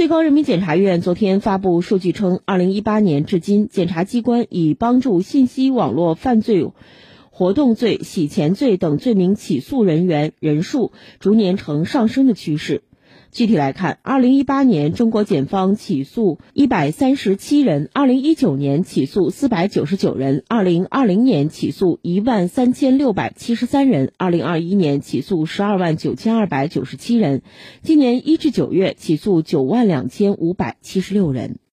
[0.00, 6.70] 最高人民检察院昨天发布数据称，二零一八年至今，检察机关以帮助信息网络犯罪
[7.30, 12.82] 活动罪、洗钱罪等罪名起诉人员人数逐年呈上升的趋势。
[13.32, 27.42] 具体来看，二零一八年中国检方起诉一百三十七人，二零一九年起诉四百九十九人，二零二零年起诉一万三千六百七十三人，二零二一年起诉十二万九千二百九十七人，
[27.82, 31.60] 今年一至九月起诉九万两千五百七十六人。